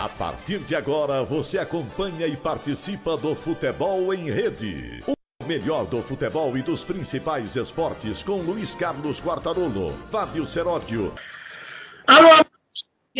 [0.00, 5.04] A partir de agora, você acompanha e participa do Futebol em Rede.
[5.06, 11.12] O melhor do futebol e dos principais esportes com Luiz Carlos Quartarolo, Fábio Seródio.
[12.06, 12.30] Alô,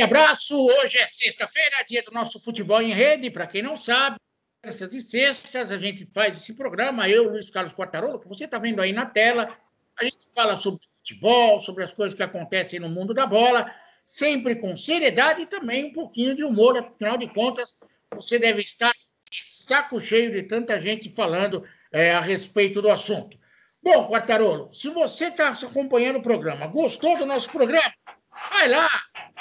[0.02, 0.58] abraço.
[0.58, 3.30] Hoje é sexta-feira, dia do nosso Futebol em Rede.
[3.30, 4.16] Para quem não sabe,
[4.62, 8.58] terças e sextas a gente faz esse programa, eu, Luiz Carlos Quartarolo, que você está
[8.58, 9.54] vendo aí na tela.
[9.98, 13.70] A gente fala sobre futebol, sobre as coisas que acontecem no mundo da bola
[14.10, 17.76] sempre com seriedade e também um pouquinho de humor, afinal de contas,
[18.12, 18.92] você deve estar
[19.44, 23.38] saco cheio de tanta gente falando é, a respeito do assunto.
[23.80, 27.94] Bom, Quartarolo, se você está acompanhando o programa, gostou do nosso programa,
[28.50, 28.88] vai lá,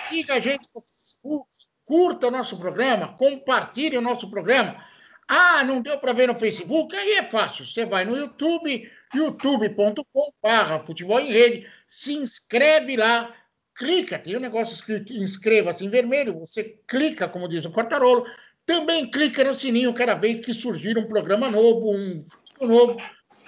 [0.07, 1.49] siga a gente no Facebook,
[1.83, 4.85] curta o nosso programa, compartilhe o nosso programa.
[5.27, 6.95] Ah, não deu para ver no Facebook?
[6.95, 7.65] Aí é fácil.
[7.65, 13.33] Você vai no YouTube, youtube.com.br futebol em rede, se inscreve lá,
[13.79, 18.25] clica, tem um negócio escrito inscreva-se em vermelho, você clica, como diz o Cortarolo,
[18.65, 23.01] também clica no sininho cada vez que surgir um programa novo, um vídeo novo,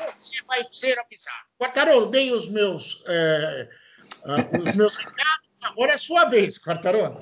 [0.09, 1.45] você vai ser avisado.
[1.59, 3.67] Quartarolo, dei os meus, é,
[4.57, 7.19] os meus recados, agora é sua vez, Quartarolo.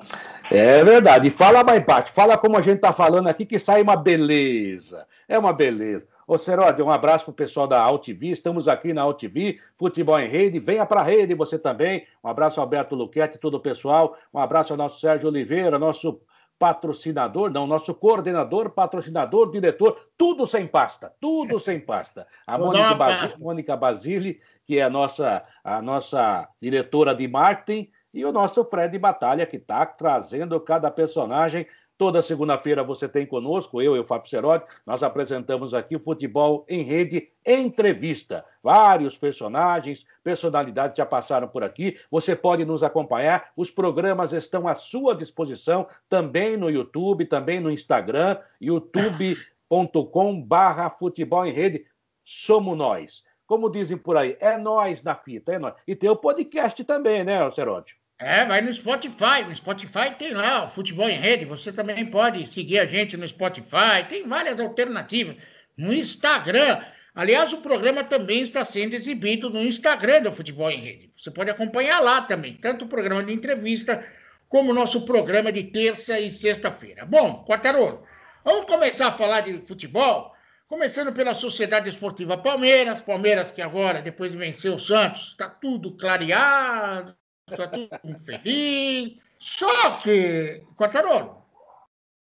[0.48, 3.96] É verdade, fala mais baixo, fala como a gente está falando aqui, que sai uma
[3.96, 6.08] beleza, é uma beleza.
[6.30, 8.30] Ô, Seródio, um abraço para o pessoal da AltV.
[8.30, 10.60] Estamos aqui na AltV, Futebol em Rede.
[10.60, 12.06] Venha para a rede, você também.
[12.22, 14.16] Um abraço ao Alberto Luquete e todo o pessoal.
[14.32, 16.20] Um abraço ao nosso Sérgio Oliveira, nosso
[16.56, 22.28] patrocinador, não, nosso coordenador, patrocinador, diretor, tudo sem pasta, tudo sem pasta.
[22.46, 28.24] A Mônica Basile, Mônica Basile, que é a nossa, a nossa diretora de marketing, e
[28.24, 31.66] o nosso Fred Batalha, que está trazendo cada personagem
[32.00, 36.64] Toda segunda-feira você tem conosco, eu e o Fábio Serotti, nós apresentamos aqui o Futebol
[36.66, 38.42] em Rede Entrevista.
[38.62, 41.98] Vários personagens, personalidades já passaram por aqui.
[42.10, 43.50] Você pode nos acompanhar.
[43.54, 51.44] Os programas estão à sua disposição também no YouTube, também no Instagram, youtube.com barra Futebol
[51.44, 51.84] em Rede.
[52.24, 53.22] Somos nós.
[53.46, 55.74] Como dizem por aí, é nós na fita, é nós.
[55.86, 57.99] E tem o podcast também, né, Seródio?
[58.20, 59.44] É, vai no Spotify.
[59.48, 61.46] No Spotify tem lá o Futebol em Rede.
[61.46, 64.04] Você também pode seguir a gente no Spotify.
[64.06, 65.36] Tem várias alternativas.
[65.74, 66.84] No Instagram.
[67.14, 71.12] Aliás, o programa também está sendo exibido no Instagram do Futebol em Rede.
[71.16, 74.04] Você pode acompanhar lá também, tanto o programa de entrevista
[74.48, 77.06] como o nosso programa de terça e sexta-feira.
[77.06, 78.04] Bom, Quartarolo,
[78.44, 80.32] vamos começar a falar de futebol,
[80.68, 83.00] começando pela Sociedade Esportiva Palmeiras.
[83.00, 87.14] Palmeiras que agora, depois de vencer o Santos, está tudo clareado,
[87.56, 89.16] tá tudo feliz.
[89.38, 91.42] Só que, Quartarolo,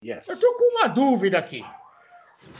[0.02, 0.26] yes.
[0.28, 1.64] eu tô com uma dúvida aqui.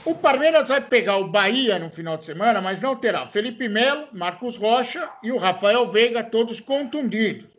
[0.05, 4.07] O Palmeiras vai pegar o Bahia no final de semana, mas não terá Felipe Melo,
[4.13, 7.49] Marcos Rocha e o Rafael Veiga, todos contundidos.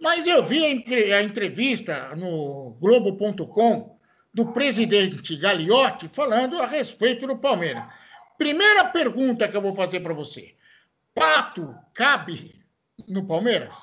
[0.00, 3.96] Mas eu vi a entrevista no Globo.com
[4.34, 7.84] do presidente Gagliotti falando a respeito do Palmeiras.
[8.38, 10.54] Primeira pergunta que eu vou fazer para você:
[11.14, 12.64] Pato cabe
[13.06, 13.74] no Palmeiras?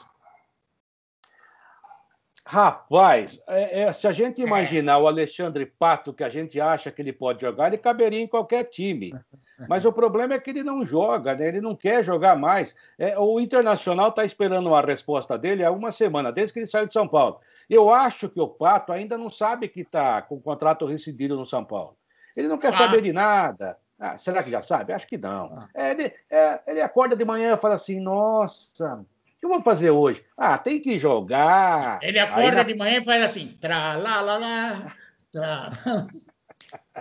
[2.51, 6.99] Rapaz, é, é, se a gente imaginar o Alexandre Pato, que a gente acha que
[6.99, 9.13] ele pode jogar, ele caberia em qualquer time.
[9.67, 11.47] Mas o problema é que ele não joga, né?
[11.47, 12.75] ele não quer jogar mais.
[12.97, 16.87] É, o Internacional está esperando uma resposta dele há uma semana, desde que ele saiu
[16.87, 17.39] de São Paulo.
[17.69, 21.45] Eu acho que o Pato ainda não sabe que está com o contrato rescindido no
[21.45, 21.95] São Paulo.
[22.35, 22.77] Ele não quer ah.
[22.77, 23.77] saber de nada.
[23.99, 24.91] Ah, será que já sabe?
[24.91, 25.55] Acho que não.
[25.55, 25.69] Ah.
[25.71, 29.05] É, ele, é, ele acorda de manhã e fala assim: nossa
[29.39, 30.23] que eu vou fazer hoje?
[30.37, 31.99] Ah, tem que jogar.
[32.01, 32.63] Ele acorda na...
[32.63, 34.95] de manhã e faz assim, tra lá lá lá.
[35.31, 35.71] Tra...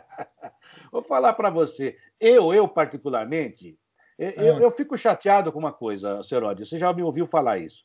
[0.92, 1.96] vou falar para você.
[2.20, 3.78] Eu, eu particularmente,
[4.18, 4.60] eu, ah.
[4.60, 6.64] eu, fico chateado com uma coisa, Seródio.
[6.64, 7.84] Você já me ouviu falar isso.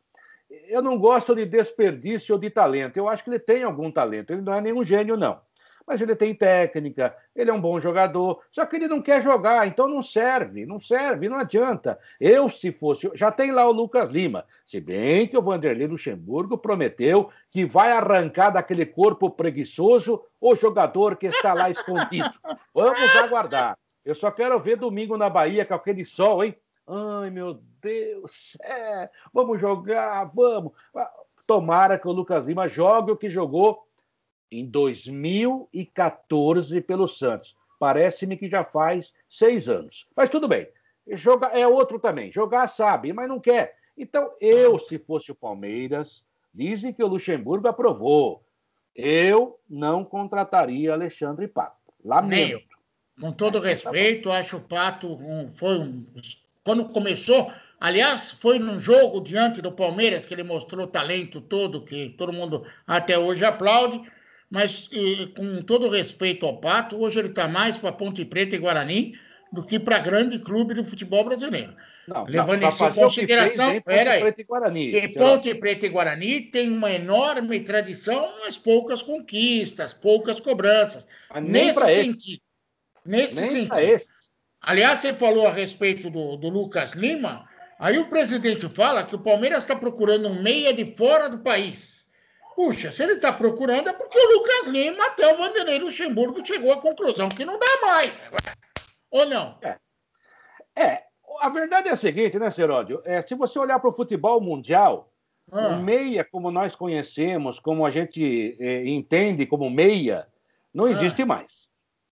[0.67, 2.97] Eu não gosto de desperdício de talento.
[2.97, 4.31] Eu acho que ele tem algum talento.
[4.31, 5.41] Ele não é nenhum gênio, não
[5.85, 9.67] mas ele tem técnica, ele é um bom jogador, só que ele não quer jogar,
[9.67, 11.99] então não serve, não serve, não adianta.
[12.19, 13.09] Eu, se fosse.
[13.13, 17.91] Já tem lá o Lucas Lima, se bem que o Vanderlei Luxemburgo prometeu que vai
[17.91, 22.31] arrancar daquele corpo preguiçoso o jogador que está lá escondido.
[22.73, 23.77] Vamos aguardar.
[24.03, 26.55] Eu só quero ver domingo na Bahia com aquele sol, hein?
[26.85, 30.73] Ai, meu Deus, é, vamos jogar, vamos.
[31.47, 33.87] Tomara que o Lucas Lima jogue o que jogou
[34.59, 37.55] em 2014 pelo Santos.
[37.79, 40.05] Parece-me que já faz seis anos.
[40.15, 40.67] Mas tudo bem.
[41.07, 42.31] Jogar é outro também.
[42.31, 43.75] Jogar sabe, mas não quer.
[43.97, 48.43] Então, eu, se fosse o Palmeiras, dizem que o Luxemburgo aprovou.
[48.95, 51.93] Eu não contrataria Alexandre Pato.
[52.03, 52.73] Lamento.
[53.19, 56.05] Com todo respeito, acho o Pato um, foi um,
[56.63, 61.85] quando começou, aliás, foi num jogo diante do Palmeiras que ele mostrou o talento todo
[61.85, 64.01] que todo mundo até hoje aplaude
[64.53, 64.87] mas
[65.35, 69.17] com todo respeito ao Pato, hoje ele está mais para Ponte Preta e Guarani
[69.51, 71.75] do que para grande clube do futebol brasileiro.
[72.07, 74.45] Não, Levando isso em consideração, peraí, Ponte Preta e
[75.07, 81.07] Ponte Preta e Guarani tem uma enorme tradição, mas poucas conquistas, poucas cobranças.
[81.41, 82.41] Nesse sentido.
[83.03, 84.01] Nesse nem sentido.
[84.61, 89.19] Aliás, você falou a respeito do, do Lucas Lima, aí o presidente fala que o
[89.19, 92.02] Palmeiras está procurando um meia de fora do país.
[92.55, 96.71] Puxa, se ele está procurando é porque o Lucas Lima, até o Vanderlei Luxemburgo, chegou
[96.71, 98.21] à conclusão que não dá mais.
[99.09, 99.57] Ou não?
[99.61, 99.77] É.
[100.75, 101.03] é.
[101.39, 103.01] A verdade é a seguinte, né, Seródio?
[103.05, 105.11] É, se você olhar para o futebol mundial,
[105.51, 105.69] ah.
[105.69, 110.27] o meia, como nós conhecemos, como a gente é, entende como meia,
[110.73, 110.91] não ah.
[110.91, 111.25] existe ah.
[111.25, 111.63] mais.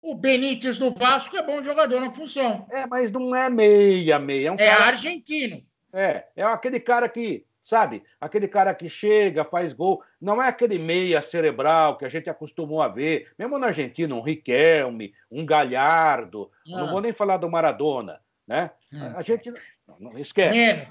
[0.01, 2.65] O Benítez do Vasco é bom jogador na função.
[2.71, 4.47] É, mas não é meia, meia.
[4.47, 4.85] É, um é cara...
[4.85, 5.61] argentino.
[5.91, 10.01] É, é aquele cara que, sabe, aquele cara que chega, faz gol.
[10.19, 13.31] Não é aquele meia cerebral que a gente acostumou a ver.
[13.37, 16.49] Mesmo na Argentina, um Riquelme, um Galhardo.
[16.67, 16.79] Ah.
[16.79, 18.71] Não vou nem falar do Maradona, né?
[18.91, 19.13] Hum.
[19.15, 19.51] A gente
[19.87, 20.57] não, não esquece.
[20.57, 20.87] Menos.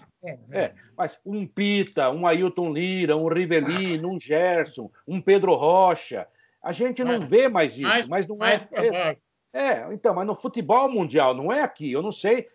[0.51, 6.27] É, mas um Pita, um Ailton Lira, um Rivelino, um Gerson, um Pedro Rocha.
[6.61, 9.17] A gente não vê mais isso, mais, mas não mais é.
[9.53, 12.49] É, então, mas no futebol mundial, não é aqui, eu não sei.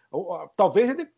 [0.56, 1.10] Talvez ele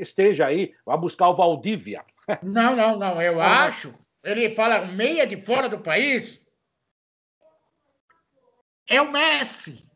[0.00, 2.04] esteja aí, vai buscar o Valdívia.
[2.42, 3.94] Não, não, não, eu ah, acho.
[4.22, 6.46] Ele fala meia de fora do país.
[8.88, 9.86] É o Messi.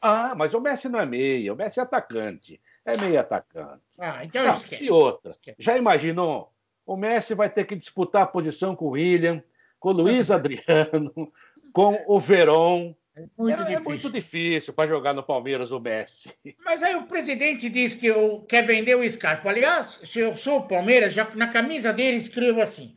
[0.00, 2.60] Ah, mas o Messi não é meia, o Messi é atacante.
[2.84, 3.82] É meio atacante.
[3.98, 4.84] Ah, então não, esquece.
[4.84, 5.56] E outra, esquece.
[5.58, 6.52] já imaginou?
[6.86, 9.42] O Messi vai ter que disputar a posição com o William,
[9.78, 11.30] com o Luiz Adriano,
[11.72, 12.94] com o Verón.
[13.36, 16.34] Muito, é, é muito difícil para jogar no Palmeiras o Messi.
[16.64, 19.50] Mas aí o presidente diz que eu, quer vender o Scarpa.
[19.50, 22.96] Aliás, se eu sou o Palmeiras, já na camisa dele escrevo assim: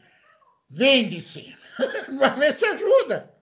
[0.70, 1.56] vende-se.
[2.18, 3.34] Vai ver se ajuda.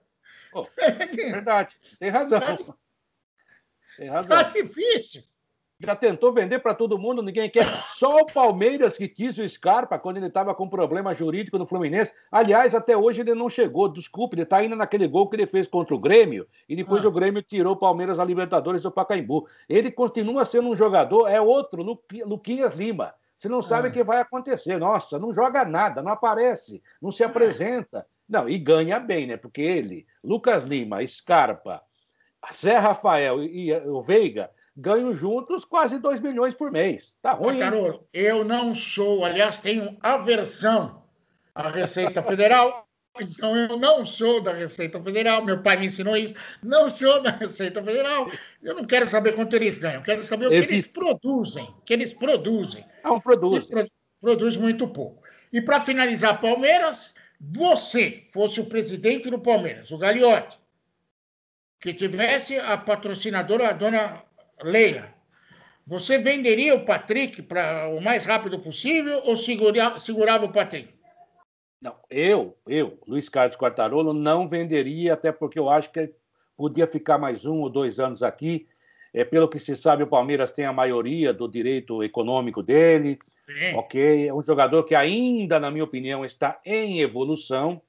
[0.52, 0.66] Oh,
[1.30, 2.40] verdade, tem razão.
[2.40, 2.74] Tá
[3.96, 4.28] tem razão.
[4.28, 5.29] Tá difícil
[5.80, 7.64] já tentou vender para todo mundo, ninguém quer.
[7.94, 12.12] Só o Palmeiras que quis o Scarpa quando ele estava com problema jurídico no Fluminense.
[12.30, 15.66] Aliás, até hoje ele não chegou, desculpe, ele está ainda naquele gol que ele fez
[15.66, 17.08] contra o Grêmio e depois ah.
[17.08, 19.46] o Grêmio tirou o Palmeiras a Libertadores do Pacaembu.
[19.68, 21.82] Ele continua sendo um jogador, é outro,
[22.26, 23.14] Luquinhas Lima.
[23.38, 23.90] Você não sabe ah.
[23.90, 24.78] o que vai acontecer.
[24.78, 28.06] Nossa, não joga nada, não aparece, não se apresenta.
[28.28, 29.36] Não, e ganha bem, né?
[29.36, 31.82] Porque ele, Lucas Lima, Scarpa,
[32.54, 34.50] Zé Rafael e o Veiga
[34.80, 37.14] ganham juntos quase 2 milhões por mês.
[37.20, 37.58] Tá ruim.
[37.58, 41.02] Carol, eu não sou, aliás, tenho aversão
[41.54, 42.88] à Receita Federal.
[43.20, 46.34] Então, eu não sou da Receita Federal, meu pai me ensinou isso.
[46.62, 48.30] Não sou da Receita Federal.
[48.62, 51.74] Eu não quero saber quanto eles ganham, eu quero saber o que eles produzem.
[51.84, 52.84] Que eles produzem.
[53.04, 53.68] Não produz.
[53.68, 53.86] Pro,
[54.20, 55.22] produz muito pouco.
[55.52, 60.58] E para finalizar, Palmeiras, você fosse o presidente do Palmeiras, o Gagliotti,
[61.80, 64.22] que tivesse a patrocinadora, a dona
[64.62, 65.12] Leila,
[65.86, 70.94] você venderia o Patrick para o mais rápido possível ou segura, segurava o Patrick?
[71.80, 76.14] Não, eu, eu, Luiz Carlos Quartarolo, não venderia, até porque eu acho que ele
[76.56, 78.68] podia ficar mais um ou dois anos aqui.
[79.12, 83.18] É, pelo que se sabe, o Palmeiras tem a maioria do direito econômico dele.
[83.46, 83.74] Sim.
[83.74, 87.80] Ok, é um jogador que ainda, na minha opinião, está em evolução,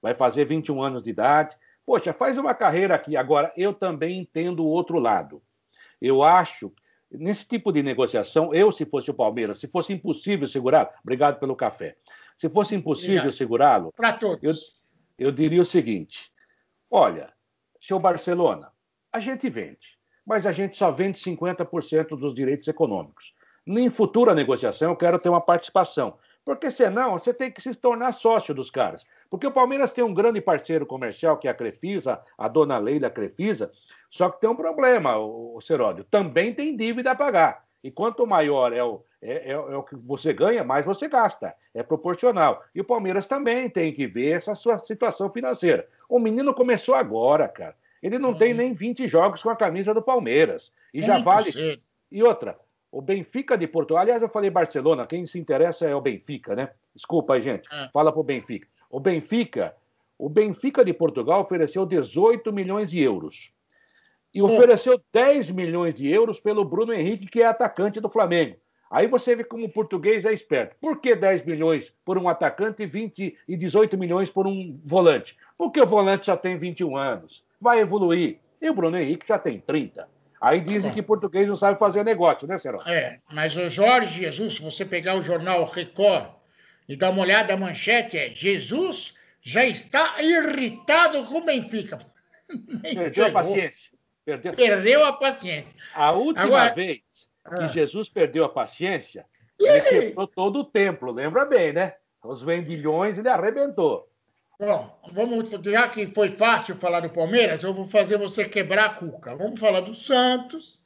[0.00, 1.56] vai fazer 21 anos de idade.
[1.84, 3.16] Poxa, faz uma carreira aqui.
[3.16, 5.42] Agora, eu também entendo o outro lado.
[6.00, 6.72] Eu acho,
[7.10, 11.56] nesse tipo de negociação, eu, se fosse o Palmeiras, se fosse impossível segurar, obrigado pelo
[11.56, 11.96] café,
[12.38, 14.42] se fosse impossível segurá-lo, para todos.
[15.18, 16.32] Eu, eu diria o seguinte:
[16.90, 17.32] olha,
[17.80, 18.72] seu Barcelona,
[19.12, 23.34] a gente vende, mas a gente só vende 50% dos direitos econômicos.
[23.66, 26.18] Em futura negociação, eu quero ter uma participação.
[26.44, 29.06] Porque senão você tem que se tornar sócio dos caras.
[29.30, 33.08] Porque o Palmeiras tem um grande parceiro comercial, que é a Crefisa, a dona Leila
[33.08, 33.70] Crefisa,
[34.10, 37.64] só que tem um problema, o Seródio, também tem dívida a pagar.
[37.82, 41.54] E quanto maior é o, é, é, é, o que você ganha, mais você gasta.
[41.72, 42.62] É proporcional.
[42.74, 45.86] E o Palmeiras também tem que ver essa sua situação financeira.
[46.08, 47.74] O menino começou agora, cara.
[48.02, 50.72] Ele não tem nem 20 jogos com a camisa do Palmeiras.
[50.92, 51.80] E já vale.
[52.10, 52.56] E outra,
[52.90, 54.02] o Benfica de Portugal.
[54.02, 56.70] Aliás, eu falei Barcelona, quem se interessa é o Benfica, né?
[56.94, 57.68] Desculpa aí, gente.
[57.72, 57.88] É.
[57.92, 58.66] Fala pro Benfica.
[58.90, 59.74] O Benfica,
[60.18, 63.52] o Benfica de Portugal ofereceu 18 milhões de euros.
[64.34, 68.56] E ofereceu 10 milhões de euros pelo Bruno Henrique, que é atacante do Flamengo.
[68.90, 70.74] Aí você vê como o português é esperto.
[70.80, 75.36] Por que 10 milhões por um atacante e 20 e 18 milhões por um volante?
[75.56, 77.44] Porque o volante já tem 21 anos.
[77.60, 78.38] Vai evoluir.
[78.60, 80.08] E o Bruno Henrique já tem 30.
[80.40, 82.80] Aí dizem que português não sabe fazer negócio, né, Serão?
[82.86, 86.39] É, mas o Jorge Jesus, se você pegar o jornal Record
[86.90, 91.98] e dar uma olhada, a manchete é Jesus já está irritado com o Benfica.
[92.82, 93.90] Perdeu a paciência.
[94.24, 94.54] Perdeu.
[94.54, 95.72] perdeu a paciência.
[95.94, 96.74] A última Agora...
[96.74, 97.04] vez que
[97.44, 97.68] ah.
[97.68, 99.24] Jesus perdeu a paciência,
[99.58, 101.94] ele quebrou todo o templo, lembra bem, né?
[102.24, 104.10] Os vendilhões ele arrebentou.
[104.58, 108.94] Bom, vamos, já que foi fácil falar do Palmeiras, eu vou fazer você quebrar a
[108.94, 109.36] cuca.
[109.36, 110.80] Vamos falar do Santos.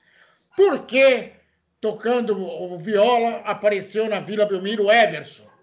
[0.54, 1.32] Por que,
[1.80, 5.53] tocando o viola, apareceu na Vila Belmiro Everson?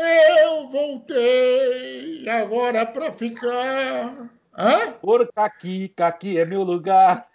[0.00, 4.30] Eu voltei agora para ficar.
[4.56, 4.92] Hã?
[4.92, 7.26] Por aqui, aqui é meu lugar.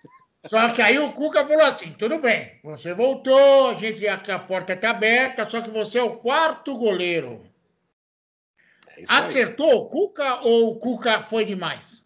[0.45, 4.73] Só que aí o Cuca falou assim: tudo bem, você voltou, a gente a porta
[4.73, 7.41] está aberta, só que você é o quarto goleiro.
[8.97, 12.05] É Acertou o Cuca ou o Cuca foi demais?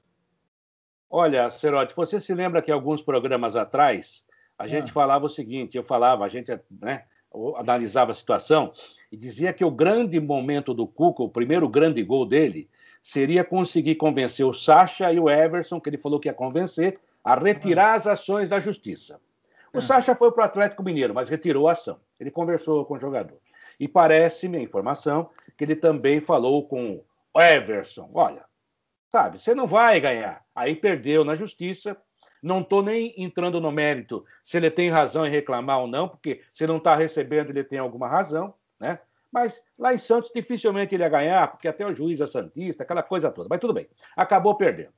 [1.09, 4.23] Olha, Cerote, você se lembra que alguns programas atrás
[4.57, 4.93] a gente ah.
[4.93, 7.05] falava o seguinte: eu falava, a gente né,
[7.57, 8.71] analisava a situação
[9.11, 12.69] e dizia que o grande momento do Cuca, o primeiro grande gol dele,
[13.01, 17.35] seria conseguir convencer o Sacha e o Everson, que ele falou que ia convencer, a
[17.35, 19.19] retirar as ações da justiça.
[19.73, 19.81] O ah.
[19.81, 21.99] Sacha foi para o Atlético Mineiro, mas retirou a ação.
[22.19, 23.37] Ele conversou com o jogador.
[23.79, 28.09] E parece-me a informação que ele também falou com o Everson.
[28.13, 28.43] Olha,
[29.07, 30.43] sabe, você não vai ganhar.
[30.53, 31.95] Aí perdeu na justiça.
[32.41, 36.41] Não estou nem entrando no mérito se ele tem razão em reclamar ou não, porque
[36.53, 38.99] se não está recebendo, ele tem alguma razão, né?
[39.31, 43.03] Mas lá em Santos dificilmente ele ia ganhar, porque até o juiz é Santista, aquela
[43.03, 43.47] coisa toda.
[43.49, 44.93] Mas tudo bem, acabou perdendo.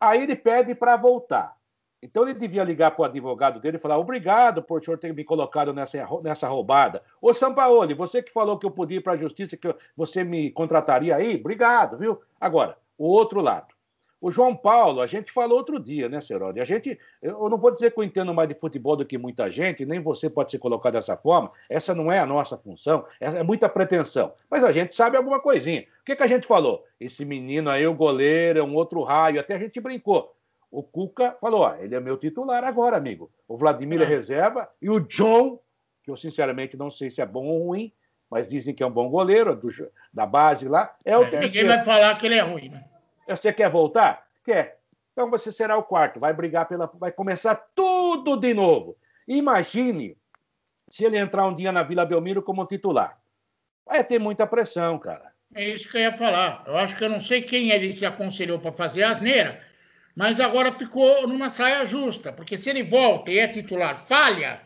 [0.00, 1.56] Aí ele pede para voltar.
[2.00, 5.12] Então ele devia ligar para o advogado dele e falar: obrigado por o senhor ter
[5.12, 7.02] me colocado nessa, nessa roubada.
[7.20, 10.50] Ô Sampaoli, você que falou que eu podia ir para a justiça, que você me
[10.52, 12.20] contrataria aí, obrigado, viu?
[12.40, 13.74] Agora, o outro lado.
[14.20, 16.60] O João Paulo, a gente falou outro dia, né, Serode?
[16.60, 19.48] A gente, eu não vou dizer que eu entendo mais de futebol do que muita
[19.48, 21.50] gente, nem você pode se colocar dessa forma.
[21.70, 24.32] Essa não é a nossa função, é muita pretensão.
[24.50, 25.86] Mas a gente sabe alguma coisinha.
[26.00, 26.84] O que, que a gente falou?
[26.98, 29.38] Esse menino aí, o goleiro, é um outro raio.
[29.38, 30.34] Até a gente brincou.
[30.70, 33.30] O Cuca falou: ó, ele é meu titular agora, amigo.
[33.46, 35.60] O Vladimir é, é reserva e o John,
[36.02, 37.92] que eu sinceramente não sei se é bom ou ruim,
[38.28, 39.68] mas dizem que é um bom goleiro do,
[40.12, 41.46] da base lá, é o é, terceiro.
[41.46, 42.84] Ninguém vai falar que ele é ruim, né?
[43.28, 44.26] Você quer voltar?
[44.44, 44.78] Quer.
[45.12, 46.90] Então você será o quarto, vai brigar pela.
[46.94, 48.96] vai começar tudo de novo.
[49.26, 50.16] Imagine
[50.88, 53.18] se ele entrar um dia na Vila Belmiro como titular.
[53.84, 55.32] Vai ter muita pressão, cara.
[55.54, 56.62] É isso que eu ia falar.
[56.66, 59.60] Eu acho que eu não sei quem ele se aconselhou para fazer asneira,
[60.14, 64.60] mas agora ficou numa saia justa, porque se ele volta e é titular, falha,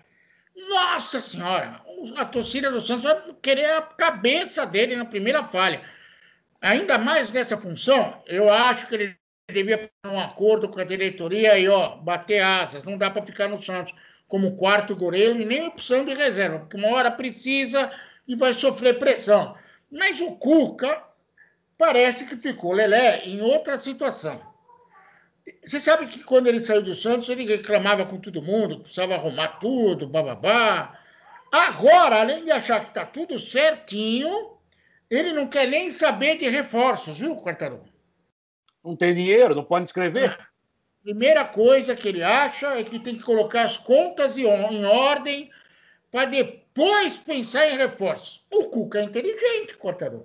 [0.68, 1.80] nossa senhora,
[2.16, 5.82] a torcida do Santos vai querer a cabeça dele na primeira falha.
[6.62, 9.16] Ainda mais nessa função, eu acho que ele
[9.52, 12.84] devia fazer um acordo com a diretoria e ó, bater asas.
[12.84, 13.92] Não dá para ficar no Santos
[14.28, 17.90] como quarto goleiro e nem opção de reserva, porque uma hora precisa
[18.28, 19.56] e vai sofrer pressão.
[19.90, 21.02] Mas o Cuca
[21.76, 24.40] parece que ficou Lelé em outra situação.
[25.66, 29.58] Você sabe que quando ele saiu do Santos, ele reclamava com todo mundo, precisava arrumar
[29.58, 30.96] tudo, bababá.
[31.50, 34.61] Agora, além de achar que está tudo certinho,
[35.14, 37.84] ele não quer nem saber de reforços, viu, Quartarão?
[38.82, 40.38] Não tem dinheiro, não pode escrever.
[41.02, 44.46] Primeira coisa que ele acha é que tem que colocar as contas em
[44.84, 45.50] ordem
[46.10, 48.46] para depois pensar em reforços.
[48.50, 50.24] O Cuca é inteligente, Quartarão.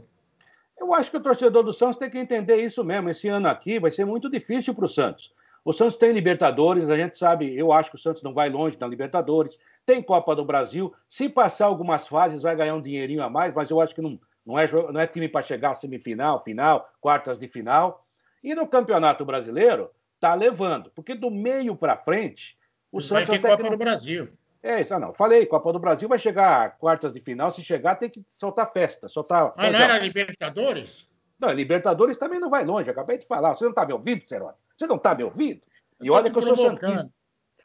[0.79, 3.09] Eu acho que o torcedor do Santos tem que entender isso mesmo.
[3.09, 5.33] Esse ano aqui vai ser muito difícil para o Santos.
[5.65, 8.77] O Santos tem Libertadores, a gente sabe, eu acho que o Santos não vai longe
[8.79, 10.93] na Libertadores, tem Copa do Brasil.
[11.09, 14.17] Se passar algumas fases, vai ganhar um dinheirinho a mais, mas eu acho que não,
[14.47, 18.07] não, é, não é time para chegar à semifinal, final, quartas de final.
[18.41, 22.57] E no Campeonato Brasileiro, tá levando, porque do meio para frente,
[22.89, 23.27] o vai Santos.
[23.27, 23.71] Vai ter Copa não...
[23.71, 24.29] do Brasil.
[24.63, 25.13] É, isso não.
[25.13, 27.51] Falei, Copa do Brasil vai chegar quartas de final.
[27.51, 29.09] Se chegar, tem que soltar festa.
[29.09, 29.53] Soltar.
[29.57, 31.07] Mas não era Libertadores?
[31.37, 32.89] Não, Libertadores também não vai longe.
[32.89, 33.55] Acabei de falar.
[33.55, 34.55] Você não está me ouvindo, Cerone?
[34.75, 35.61] Você não está me ouvindo?
[36.01, 37.11] E olha que eu sou santista.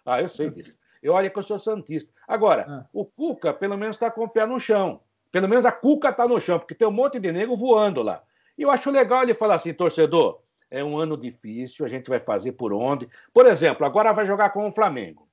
[0.05, 0.77] Ah, eu sei disso.
[1.03, 2.13] E olha que eu sou santista.
[2.27, 2.87] Agora, ah.
[2.93, 5.01] o Cuca, pelo menos, está com o pé no chão.
[5.33, 8.23] Pelo menos a Cuca está no chão, porque tem um monte de nego voando lá.
[8.57, 10.39] E eu acho legal ele falar assim, torcedor,
[10.71, 13.09] é um ano difícil, a gente vai fazer por onde.
[13.33, 15.27] Por exemplo, agora vai jogar com o Flamengo.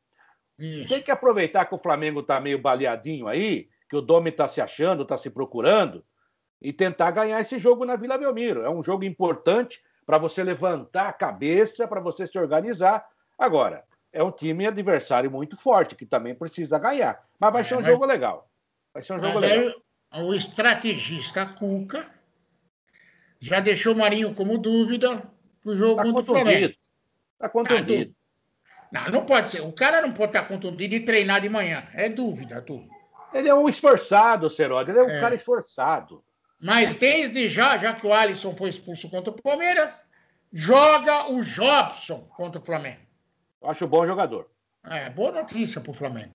[0.58, 0.88] Isso.
[0.88, 4.62] Tem que aproveitar que o Flamengo está meio baleadinho aí, que o Domi está se
[4.62, 6.04] achando, está se procurando,
[6.62, 8.64] e tentar ganhar esse jogo na Vila Belmiro.
[8.64, 13.06] É um jogo importante para você levantar a cabeça, para você se organizar.
[13.38, 17.24] Agora, é um time adversário muito forte, que também precisa ganhar.
[17.40, 17.86] Mas vai é, ser um mas...
[17.86, 18.50] jogo legal.
[18.94, 19.68] Vai ser um jogo mas legal.
[19.68, 19.76] Aí,
[20.12, 22.10] o estrategista Cuca
[23.40, 25.24] já deixou o Marinho como dúvida
[25.62, 26.74] para o jogo tá contra o Flamengo.
[27.34, 28.16] Está contundido.
[28.92, 29.62] Não, não pode ser.
[29.62, 31.88] O cara não pode estar contundido e treinar de manhã.
[31.94, 32.88] É dúvida, tu.
[33.34, 34.92] Ele é um esforçado, Seródio.
[34.92, 35.20] Ele é um é.
[35.20, 36.24] cara esforçado.
[36.60, 40.06] Mas desde já, já que o Alisson foi expulso contra o Palmeiras,
[40.52, 43.02] joga o Jobson contra o Flamengo.
[43.64, 44.50] Acho bom jogador.
[44.84, 46.34] É, boa notícia para o Flamengo.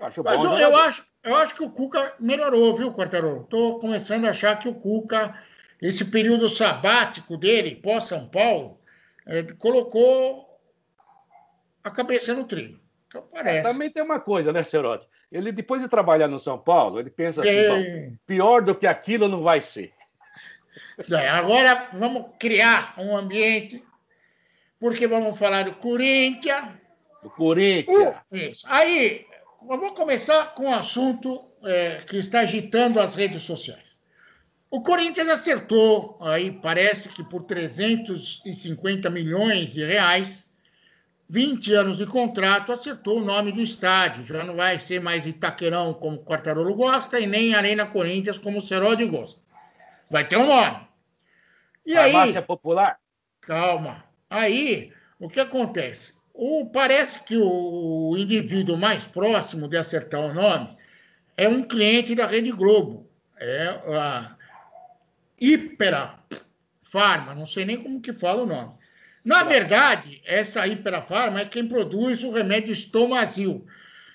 [0.00, 3.42] Acho Mas eu, eu acho, eu acho que o Cuca melhorou, viu, Quartarolo?
[3.42, 5.38] Estou começando a achar que o Cuca,
[5.80, 8.80] esse período sabático dele, pós-São Paulo,
[9.26, 10.58] é, colocou
[11.84, 12.80] a cabeça no trilho.
[13.08, 13.62] Então, parece.
[13.62, 15.06] Também tem uma coisa, né, Cerote?
[15.30, 17.68] Ele, depois de trabalhar no São Paulo, ele pensa assim, É.
[17.68, 19.92] "Bom, pior do que aquilo não vai ser.
[21.10, 23.82] É, agora vamos criar um ambiente,
[24.78, 26.68] porque vamos falar do Corinthians.
[27.22, 28.14] O Corinthians.
[28.32, 28.66] Isso.
[28.68, 29.26] Aí,
[29.68, 33.98] eu vou começar com um assunto é, que está agitando as redes sociais.
[34.70, 40.48] O Corinthians acertou, aí parece que por 350 milhões de reais,
[41.28, 44.24] 20 anos de contrato, acertou o nome do estádio.
[44.24, 48.58] Já não vai ser mais Itaquerão, como o Quartarolo gosta, e nem Arena Corinthians, como
[48.58, 49.42] o Seródio gosta.
[50.08, 50.88] Vai ter um nome.
[51.84, 52.98] E aí, Farmácia Popular.
[53.40, 54.04] Calma.
[54.28, 56.19] Aí, o que acontece?
[56.32, 60.76] O, parece que o indivíduo mais próximo de acertar o nome
[61.36, 63.08] é um cliente da Rede Globo.
[63.38, 64.36] É a
[65.40, 66.18] Hipera
[66.82, 68.74] Farma, não sei nem como que fala o nome.
[69.24, 73.66] Na verdade, essa Hipera Farma é quem produz o remédio Estomazil.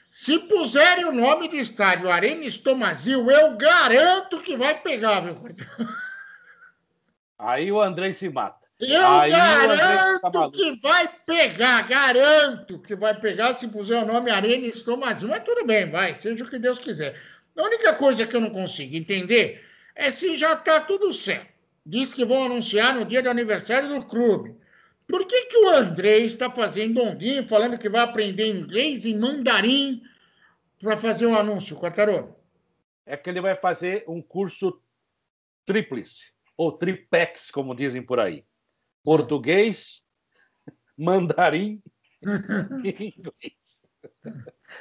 [0.10, 5.38] Se puserem o nome do estádio Arena Estomazil, eu garanto que vai pegar, viu?
[7.38, 8.65] Aí o Andrei se mata.
[8.80, 10.52] Eu Aí tá garanto maluco.
[10.52, 15.32] que vai pegar, garanto que vai pegar se puser o nome Arena Estomazinho.
[15.32, 17.20] Mas tudo bem, vai, seja o que Deus quiser.
[17.56, 19.66] A única coisa que eu não consigo entender
[19.96, 21.54] é se já está tudo certo.
[21.86, 24.56] Diz que vão anunciar no dia do aniversário do clube.
[25.08, 30.02] Por que, que o André está fazendo ondinho, falando que vai aprender inglês e mandarim
[30.82, 32.36] para fazer um anúncio, Quartarolo?
[33.06, 34.82] É que ele vai fazer um curso
[35.66, 38.44] tríplice, ou tripex, como dizem por aí.
[39.06, 40.02] Português,
[40.98, 41.82] mandarim
[42.84, 43.56] e inglês.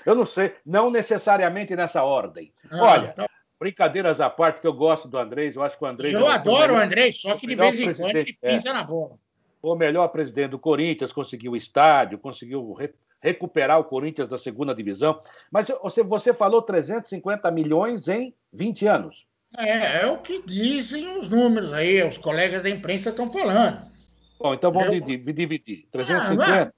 [0.06, 2.52] Eu não sei, não necessariamente nessa ordem.
[2.72, 3.28] Olha, tá
[3.60, 6.12] brincadeiras à parte, que eu gosto do Andrés, eu acho que o Andrés...
[6.12, 8.56] Eu é adoro o melhor- André, só que de vez em quando ele presidente, é.
[8.56, 9.16] pisa na bola.
[9.62, 14.74] o melhor presidente do Corinthians, conseguiu o estádio, conseguiu re- recuperar o Corinthians da segunda
[14.74, 15.22] divisão.
[15.50, 19.24] Mas você, você falou 350 milhões em 20 anos.
[19.56, 23.93] É, é o que dizem os números aí, os colegas da imprensa estão falando.
[24.38, 25.32] Bom, então vamos Eu- dividir.
[25.32, 25.84] dividir.
[25.86, 26.74] Ah, 350?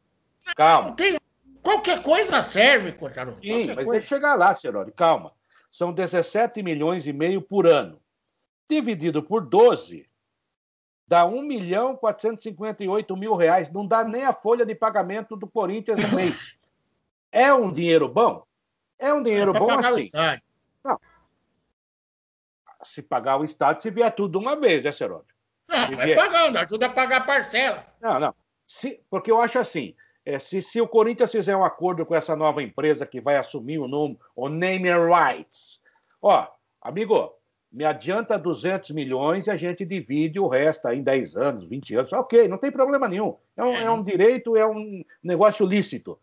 [0.47, 0.95] Não Calma.
[0.97, 1.19] tem,
[1.62, 3.35] qualquer coisa serve, Cortaro.
[3.37, 3.90] Sim, Qualquer mas coisa.
[3.92, 4.92] deixa eu chegar lá, Ceroli.
[4.92, 5.33] Calma.
[5.71, 8.01] São 17 milhões e meio por ano.
[8.69, 10.09] Dividido por 12,
[11.07, 13.71] dá 1 milhão 458 mil reais.
[13.71, 16.57] Não dá nem a folha de pagamento do Corinthians no mês.
[17.33, 18.45] É um dinheiro bom?
[18.99, 20.11] É um dinheiro pra bom assim.
[22.85, 25.25] Se pagar o Estado, se vier tudo de uma vez, né, Ceroli?
[25.68, 27.85] Não, vai vier- pagando, ajuda a pagar a parcela.
[28.00, 28.35] Não, não.
[28.66, 32.35] Se- porque eu acho assim: é, se, se o Corinthians fizer um acordo com essa
[32.37, 35.81] nova empresa que vai assumir o nome, o name rights,
[36.22, 36.48] ó,
[36.81, 37.33] amigo,
[37.72, 41.94] me adianta 200 milhões e a gente divide o resto aí em 10 anos, 20
[41.94, 42.12] anos.
[42.12, 43.37] Ok, não tem problema nenhum.
[43.57, 46.18] É um, É, é um direito, é um negócio lícito.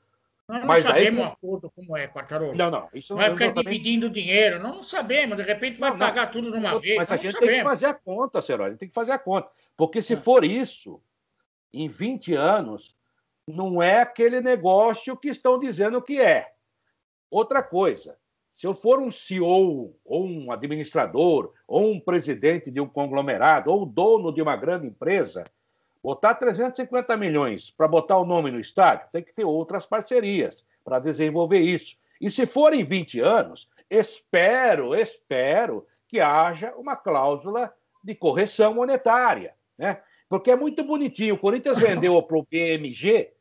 [0.47, 2.53] Nós não Mas aí- sabemos o acordo como é, Quartarolo.
[2.56, 2.89] Não, não.
[2.93, 4.60] Isso Vai ficar também- dividindo dinheiro.
[4.60, 6.06] Não, não sabemos, de repente vai Não, não.
[6.06, 6.97] pagar tudo de uma vez.
[6.97, 7.63] Mas a gente tem que sabemos.
[7.63, 8.65] fazer a conta, Serol.
[8.65, 9.49] A gente tem que fazer a conta.
[9.77, 10.17] Porque se É.
[10.17, 11.01] for isso,
[11.73, 12.95] em 20 anos,
[13.47, 16.51] não é aquele negócio que estão dizendo que é.
[17.32, 18.17] Outra coisa,
[18.53, 23.86] se eu for um CEO, ou um administrador, ou um presidente de um conglomerado, ou
[23.86, 25.43] dono de uma grande empresa,
[26.04, 31.00] botar 350 milhões para botar o nome no estádio, tem que ter outras parcerias para
[31.00, 31.96] desenvolver isso.
[32.20, 39.56] E se for em 20 anos, espero, espero que haja uma cláusula de correção monetária,
[39.78, 40.02] né?
[40.28, 41.36] Porque é muito bonitinho.
[41.36, 43.32] O Corinthians vendeu para o BMG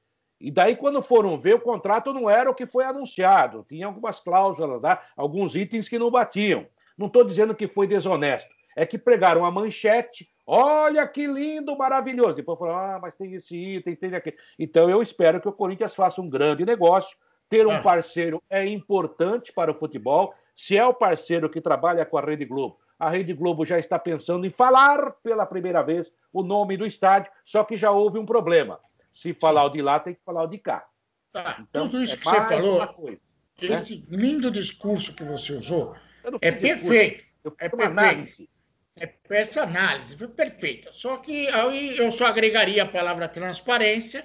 [0.42, 3.64] e daí, quando foram ver, o contrato não era o que foi anunciado.
[3.68, 6.66] Tinha algumas cláusulas lá, alguns itens que não batiam.
[6.98, 8.52] Não estou dizendo que foi desonesto.
[8.76, 10.28] É que pregaram a manchete.
[10.46, 12.34] Olha que lindo, maravilhoso.
[12.36, 14.36] Depois falaram, ah, mas tem esse item, tem aquele.
[14.58, 17.16] Então, eu espero que o Corinthians faça um grande negócio.
[17.48, 17.82] Ter um Ah.
[17.82, 20.34] parceiro é importante para o futebol.
[20.54, 23.98] Se é o parceiro que trabalha com a Rede Globo, a Rede Globo já está
[23.98, 28.24] pensando em falar pela primeira vez o nome do estádio, só que já houve um
[28.26, 28.80] problema.
[29.12, 30.86] Se falar o de lá, tem que falar o de cá.
[31.32, 33.20] Tá, Então, tudo isso é que você falou, coisa.
[33.60, 33.74] né?
[33.76, 35.94] esse lindo discurso que você usou,
[36.40, 37.24] é discurso, perfeito.
[37.58, 37.82] É perfeito.
[37.82, 38.48] análise.
[38.96, 40.90] É essa análise, perfeita.
[40.92, 44.24] Só que aí eu só agregaria a palavra transparência,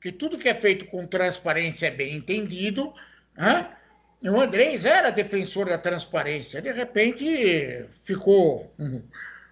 [0.00, 2.94] que tudo que é feito com transparência é bem entendido.
[3.36, 3.68] Né?
[4.22, 6.62] O Andrés era defensor da transparência.
[6.62, 9.02] De repente ficou um,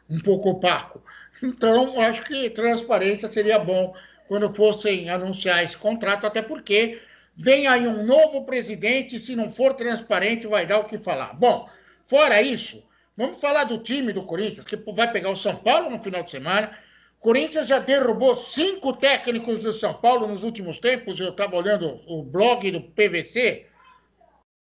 [0.09, 1.03] um pouco opaco.
[1.43, 3.95] Então, acho que transparência seria bom
[4.29, 7.03] quando fossem anunciar esse contrato, até porque
[7.37, 11.35] vem aí um novo presidente, se não for transparente, vai dar o que falar.
[11.35, 11.69] Bom,
[12.07, 16.03] fora isso, vamos falar do time do Corinthians, que vai pegar o São Paulo no
[16.03, 16.77] final de semana.
[17.21, 21.21] Corinthians já derrubou cinco técnicos do São Paulo nos últimos tempos.
[21.21, 23.67] Eu estava olhando o blog do PVC.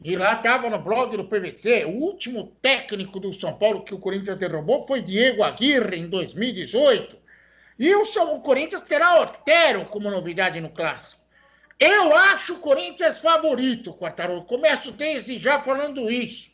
[0.05, 1.85] E lá estava no blog do PVC.
[1.85, 7.17] O último técnico do São Paulo que o Corinthians derrubou foi Diego Aguirre, em 2018.
[7.79, 11.23] E o, São, o Corinthians terá Otero como novidade no clássico.
[11.79, 14.45] Eu acho o Corinthians favorito, Quartarolo.
[14.45, 16.52] Começo desde já falando isso.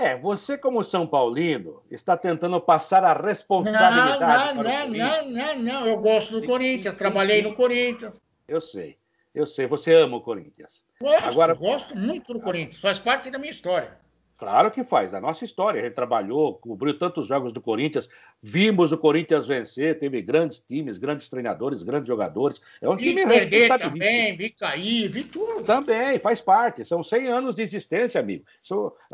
[0.00, 4.56] É, você, como São Paulino, está tentando passar a responsabilidade.
[4.56, 8.14] Não, não, não, não, não, Eu gosto do Corinthians, trabalhei no Corinthians.
[8.48, 8.96] Eu sei,
[9.34, 9.66] eu sei.
[9.66, 10.82] Você ama o Corinthians.
[10.98, 11.52] Gosto, Agora...
[11.52, 12.80] gosto muito do Corinthians.
[12.80, 13.98] Faz parte da minha história.
[14.40, 15.82] Claro que faz, da nossa história.
[15.82, 18.08] A gente trabalhou, cobriu tantos jogos do Corinthians,
[18.42, 22.58] vimos o Corinthians vencer, teve grandes times, grandes treinadores, grandes jogadores.
[22.80, 25.62] É um time perder também, vi cair, vi tudo.
[25.62, 26.86] Também, faz parte.
[26.86, 28.42] São 100 anos de existência, amigo.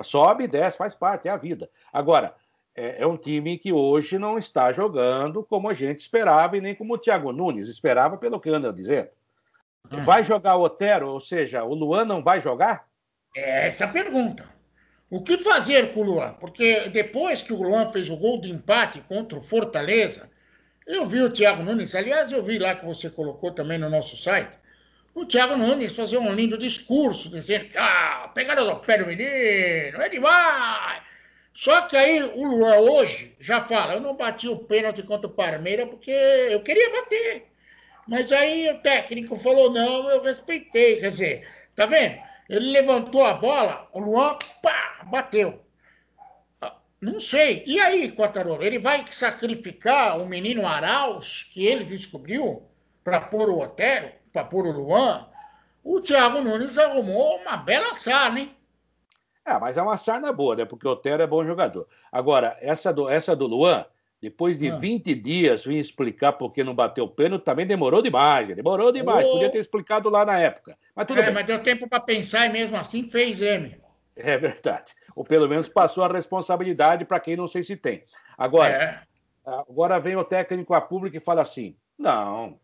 [0.05, 1.69] Sobe e desce, faz parte, é a vida.
[1.93, 2.33] Agora,
[2.73, 6.73] é, é um time que hoje não está jogando como a gente esperava e nem
[6.73, 9.09] como o Thiago Nunes esperava, pelo que anda dizendo.
[9.91, 10.05] Hum.
[10.05, 12.87] Vai jogar o Otero, ou seja, o Luan não vai jogar?
[13.35, 14.56] É essa a pergunta.
[15.17, 16.35] O que fazer com o Luan?
[16.35, 20.29] Porque depois que o Luan fez o gol de empate contra o Fortaleza,
[20.87, 24.15] eu vi o Thiago Nunes, aliás, eu vi lá que você colocou também no nosso
[24.15, 24.51] site,
[25.15, 30.03] o Thiago Nunes fazer um lindo discurso, dizendo que ah, pegaram no pé do menino,
[30.03, 31.03] é demais.
[31.55, 35.33] Só que aí o Luan hoje já fala, eu não bati o pênalti contra o
[35.33, 37.47] Parmeira porque eu queria bater.
[38.07, 41.01] Mas aí o técnico falou, não, eu respeitei.
[41.01, 42.26] Quer dizer, tá vendo?
[42.49, 45.61] Ele levantou a bola, o Luan, pá, bateu.
[46.61, 47.65] Ah, não sei.
[47.67, 48.63] E aí, Quatarolo?
[48.63, 52.63] Ele vai sacrificar o menino Arauz, que ele descobriu,
[53.03, 55.29] para pôr o Otero, para pôr o Luan?
[55.83, 58.57] O Thiago Nunes arrumou uma bela sarna, hein?
[59.45, 60.65] É, mas é uma sarna boa, né?
[60.65, 61.87] Porque o Otero é bom jogador.
[62.11, 63.87] Agora, essa do, essa do Luan,
[64.21, 64.77] depois de ah.
[64.77, 68.49] 20 dias, vim explicar por que não bateu o pênalti, também demorou demais.
[68.49, 69.27] Demorou demais.
[69.27, 69.33] Oh.
[69.33, 70.77] Podia ter explicado lá na época.
[70.95, 71.35] Mas tudo é, bem.
[71.35, 73.77] mas deu tempo para pensar e mesmo assim fez M.
[74.17, 74.95] É verdade.
[75.15, 78.05] Ou pelo menos passou a responsabilidade para quem não sei se tem.
[78.39, 79.03] Agora, é.
[79.45, 82.59] agora vem o técnico a público e fala assim: não,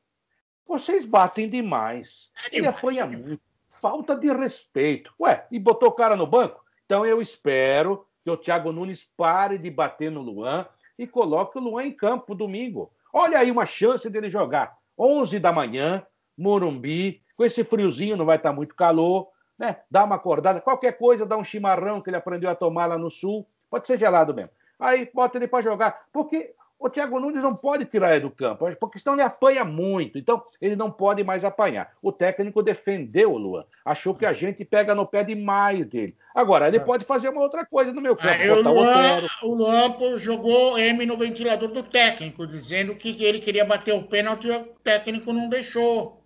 [0.67, 2.31] vocês batem demais.
[2.51, 3.41] É Ele apanha muito.
[3.69, 5.13] Falta de respeito.
[5.21, 6.65] Ué, e botou o cara no banco?
[6.87, 10.67] Então eu espero que o Thiago Nunes pare de bater no Luan
[10.99, 12.93] e coloque o Luan em campo domingo.
[13.13, 14.77] Olha aí uma chance dele jogar.
[14.99, 19.29] 11 da manhã, Morumbi, com esse friozinho, não vai estar muito calor,
[19.59, 19.77] né?
[19.91, 23.11] Dá uma acordada, qualquer coisa, dá um chimarrão que ele aprendeu a tomar lá no
[23.11, 24.53] sul, pode ser gelado mesmo.
[24.79, 28.67] Aí bota ele para jogar, porque o Thiago Nunes não pode tirar ele do campo,
[28.81, 30.19] porque senão ele apanha muito.
[30.19, 31.93] Então, ele não pode mais apanhar.
[32.03, 33.65] O técnico defendeu o Luan.
[33.85, 36.17] Achou que a gente pega no pé demais dele.
[36.35, 36.81] Agora, ele é.
[36.81, 38.43] pode fazer uma outra coisa no meu campo.
[38.43, 43.65] Ah, o, Luan, o Luan jogou M no ventilador do técnico, dizendo que ele queria
[43.65, 46.21] bater o pênalti e o técnico não deixou.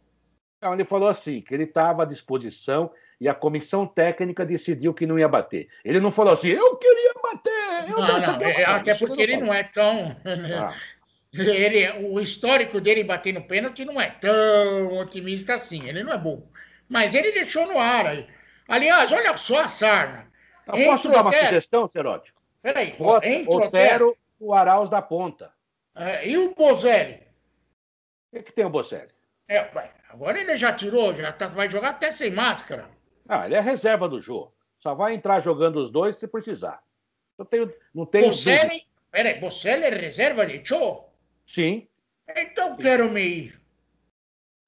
[0.62, 2.90] Não, ele falou assim, que ele estava à disposição
[3.20, 5.68] e a comissão técnica decidiu que não ia bater.
[5.84, 7.05] Ele não falou assim, eu queria.
[7.88, 10.16] Eu não, não, é, até porque ele não é tão.
[10.58, 10.74] Ah.
[11.32, 15.86] Ele, o histórico dele bater no pênalti não é tão otimista assim.
[15.86, 16.50] Ele não é bobo.
[16.88, 18.26] Mas ele deixou no ar aí.
[18.66, 20.32] Aliás, olha só a sarna.
[20.66, 21.46] Eu posso dar uma Otero...
[21.46, 22.32] sugestão, Seródio?
[22.62, 22.94] Peraí.
[22.98, 25.52] Otero, Otero, o Arauz da ponta.
[25.94, 27.22] É, e o Bozelli?
[28.32, 29.12] O que, que tem o Bozelli?
[29.48, 29.70] É,
[30.08, 32.88] agora ele já tirou, já tá, vai jogar até sem máscara.
[33.28, 34.52] Ah, ele é reserva do jogo.
[34.78, 36.80] Só vai entrar jogando os dois se precisar.
[37.38, 41.12] Eu tenho, não tenho Bocelli, peraí, Bocelli é reserva de show?
[41.46, 41.86] Sim.
[42.34, 43.62] Então quero me ir.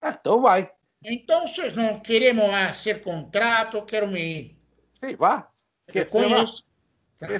[0.00, 0.70] Ah, então vai.
[1.04, 2.44] Então vocês não queremos
[2.76, 4.58] ser contrato, quero me ir.
[4.92, 5.48] Sim, vá.
[5.92, 6.64] Eu conheço.
[7.16, 7.34] Você.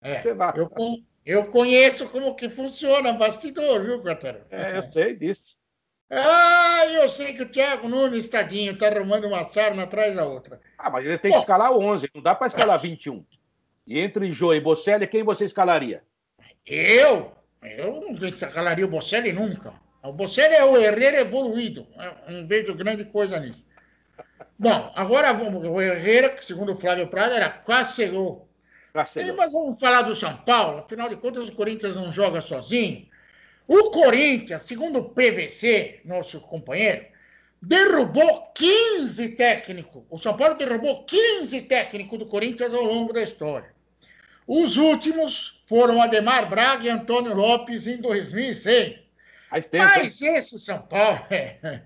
[0.00, 0.54] É, você vá.
[0.56, 0.70] Eu,
[1.24, 4.42] eu conheço como que funciona bastidor, viu, Quartaro?
[4.50, 5.56] É, eu sei disso.
[6.10, 10.60] Ah, eu sei que o Thiago Nunes, tadinho, tá arrumando uma sarna atrás da outra.
[10.76, 13.24] Ah, mas ele tem que escalar 11, não dá para escalar 21.
[13.92, 16.02] E entre Jô e Bocelli, quem você escalaria?
[16.64, 17.30] Eu?
[17.62, 19.74] Eu não escalaria o Bocelli nunca.
[20.02, 21.86] O Bocelli é o herreiro evoluído.
[22.26, 23.62] Eu não vejo grande coisa nisso.
[24.58, 25.66] Bom, agora vamos.
[25.66, 28.48] O Herrera, que segundo o Flávio Prado, era quase chegou.
[28.94, 30.78] Mas vamos falar do São Paulo.
[30.78, 33.06] Afinal de contas, o Corinthians não joga sozinho.
[33.68, 37.04] O Corinthians, segundo o PVC, nosso companheiro,
[37.60, 40.02] derrubou 15 técnicos.
[40.08, 43.81] O São Paulo derrubou 15 técnicos do Corinthians ao longo da história.
[44.46, 49.00] Os últimos foram Ademar Braga e Antônio Lopes em 2006.
[49.70, 50.36] Tempo, Mas hein?
[50.36, 51.82] esse São Paulo, é,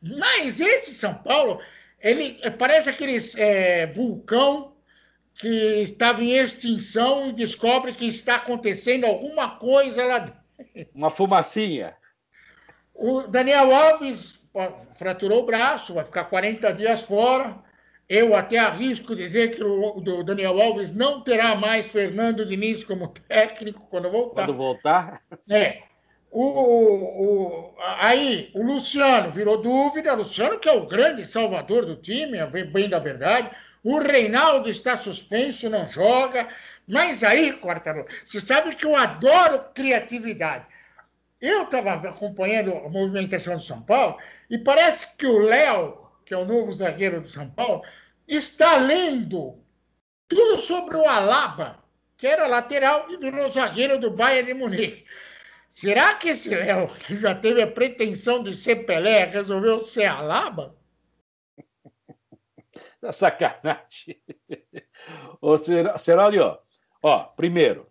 [0.00, 1.60] mas esse São Paulo,
[2.00, 4.74] ele parece aquele é, vulcão
[5.34, 5.48] que
[5.82, 10.40] estava em extinção e descobre que está acontecendo alguma coisa lá dentro.
[10.94, 11.94] Uma fumacinha.
[12.94, 14.38] O Daniel Alves
[14.92, 17.56] fraturou o braço, vai ficar 40 dias fora.
[18.10, 23.86] Eu até arrisco dizer que o Daniel Alves não terá mais Fernando Diniz como técnico
[23.88, 24.46] quando voltar.
[24.46, 25.22] Quando voltar?
[25.48, 25.82] É.
[26.28, 30.12] O, o, aí, o Luciano virou dúvida.
[30.12, 32.38] O Luciano, que é o grande salvador do time,
[32.72, 33.48] bem da verdade.
[33.84, 36.48] O Reinaldo está suspenso, não joga.
[36.88, 40.66] Mas aí, Quartarolo, você sabe que eu adoro criatividade.
[41.40, 44.18] Eu estava acompanhando a movimentação do São Paulo
[44.50, 45.96] e parece que o Léo,
[46.30, 47.82] que é o novo zagueiro do São Paulo,
[48.28, 49.60] está lendo
[50.28, 51.82] tudo sobre o Alaba,
[52.16, 55.04] que era lateral e virou zagueiro do Bayern de Munique.
[55.68, 60.78] Será que esse Léo, que já teve a pretensão de ser Pelé, resolveu ser Alaba?
[63.00, 64.22] Tá sacanagem.
[65.40, 65.56] Ô,
[65.98, 66.58] Serolio,
[67.02, 67.88] Ó, primeiro.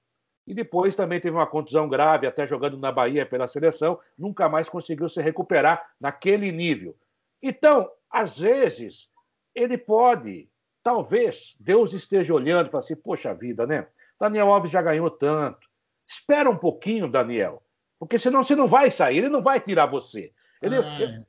[0.48, 4.70] E depois também teve uma contusão grave, até jogando na Bahia pela seleção, nunca mais
[4.70, 6.96] conseguiu se recuperar naquele nível.
[7.42, 9.10] Então, às vezes,
[9.56, 10.48] ele pode,
[10.84, 13.88] talvez, Deus esteja olhando e fala assim: poxa vida, né?
[14.20, 15.68] Daniel Alves já ganhou tanto.
[16.08, 17.65] Espera um pouquinho, Daniel.
[18.00, 20.32] Porque senão você não vai sair, ele não vai tirar você.
[20.62, 21.24] Ele, ah.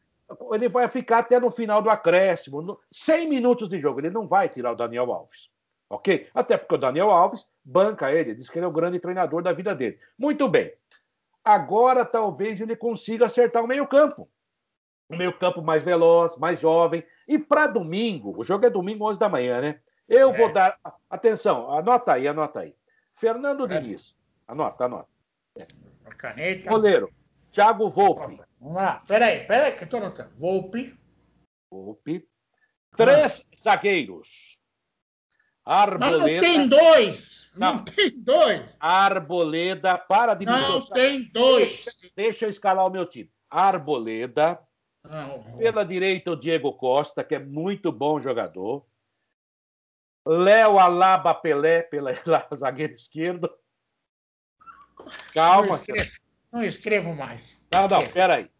[0.53, 4.01] ele vai ficar até no final do acréscimo, no, 100 minutos de jogo.
[4.01, 5.51] Ele não vai tirar o Daniel Alves.
[5.89, 6.29] Ok?
[6.35, 9.53] Até porque o Daniel Alves banca ele, diz que ele é o grande treinador da
[9.53, 9.99] vida dele.
[10.19, 10.73] Muito bem.
[11.45, 14.29] Agora talvez ele consiga acertar o meio-campo.
[15.09, 17.05] O meio-campo mais veloz, mais jovem.
[17.29, 19.81] E para domingo, o jogo é domingo, 11 da manhã, né?
[20.09, 20.37] Eu é.
[20.37, 20.77] vou dar.
[21.09, 22.75] Atenção, anota aí, anota aí.
[23.15, 23.81] Fernando é.
[23.81, 24.19] Diniz.
[24.49, 25.09] Anota, anota.
[25.57, 25.67] É.
[26.17, 26.71] Caneta.
[26.71, 27.13] Goleiro,
[27.51, 28.41] Thiago Volpe.
[28.61, 30.31] Vamos lá, peraí, peraí, que eu tô anotando.
[30.37, 30.99] Volpe.
[31.71, 32.29] Volpe.
[32.97, 33.57] Três ah.
[33.59, 34.57] zagueiros.
[35.65, 36.11] Arboleda.
[36.11, 37.51] Não, não tem dois.
[37.57, 37.75] Não.
[37.75, 38.63] não, tem dois.
[38.79, 41.85] Arboleda, para de Não tem dois.
[41.85, 43.31] Deixa, deixa, eu escalar o meu time.
[43.51, 44.61] Arboleda.
[45.05, 45.57] Não.
[45.59, 48.87] Pela direita, o Diego Costa, que é muito bom jogador.
[50.27, 52.13] Léo Alaba Pelé, pela
[52.55, 53.51] zagueira esquerda.
[55.33, 55.69] Calma.
[55.69, 56.11] Não escrevo,
[56.53, 57.61] não escrevo mais.
[57.73, 58.51] Não, não, peraí.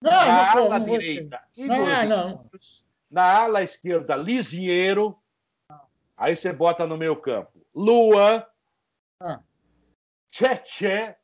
[0.00, 2.50] Não, na não, ala não direita, ah, não.
[3.10, 5.18] Na ala esquerda, Lisieiro.
[6.16, 7.66] Aí você bota no meio campo.
[7.74, 8.44] Luan.
[9.20, 9.40] Ah.
[10.30, 11.16] Tchê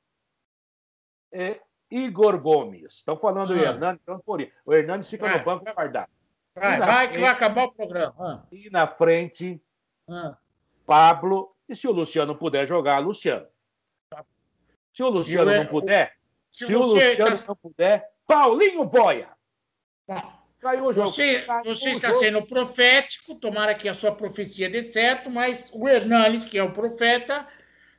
[1.33, 2.94] e Igor Gomes.
[2.94, 3.57] Estão falando ah.
[3.57, 4.46] Hernandes, então por.
[4.64, 6.11] O Hernandes fica no banco guardado.
[6.55, 8.14] Vai, vai frente, que vai acabar o programa.
[8.18, 8.46] Ah.
[8.50, 9.62] E na frente,
[10.09, 10.37] ah.
[10.85, 11.55] Pablo.
[11.68, 13.46] E se o Luciano puder jogar, Luciano.
[14.96, 16.14] Se o Luciano não puder,
[16.50, 17.44] se, se o Luciano tá...
[17.48, 19.28] não puder, Paulinho Boia.
[20.59, 21.11] Caiu o jogo.
[21.11, 22.20] Você, você está jogo.
[22.20, 26.72] sendo profético, tomara que a sua profecia dê certo, mas o Hernanes, que é o
[26.72, 27.46] profeta,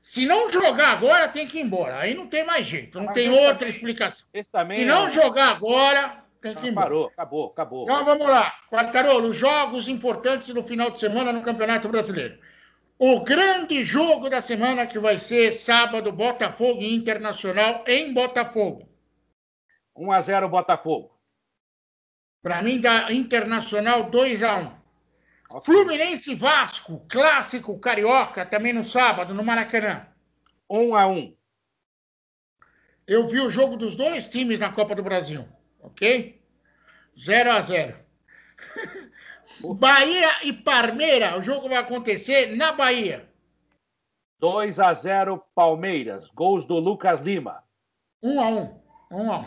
[0.02, 2.00] se não jogar agora, tem que ir embora.
[2.00, 4.28] Aí não tem mais jeito, não mas tem outra também, explicação.
[4.72, 5.12] se não é...
[5.12, 6.88] jogar agora, tem que ir embora.
[6.88, 7.84] Parou, acabou, acabou.
[7.84, 8.56] Então vamos lá.
[8.72, 12.40] Quartarolo, jogos importantes no final de semana no Campeonato Brasileiro.
[13.00, 18.90] O grande jogo da semana que vai ser sábado, Botafogo e Internacional em Botafogo.
[19.96, 21.18] 1 a 0 Botafogo.
[22.42, 24.78] Para mim, da Internacional 2 a 1
[25.50, 25.62] okay.
[25.66, 30.08] Fluminense Vasco, clássico carioca, também no sábado, no Maracanã.
[30.70, 31.38] 1 a 1
[33.08, 35.48] Eu vi o jogo dos dois times na Copa do Brasil,
[35.80, 36.42] ok?
[37.20, 37.98] 0 a 0
[39.76, 43.28] Bahia e Parmeira, o jogo vai acontecer na Bahia.
[44.40, 47.64] 2 a 0 Palmeiras, gols do Lucas Lima.
[48.22, 48.82] 1 a 1.
[49.12, 49.46] 1 a 1.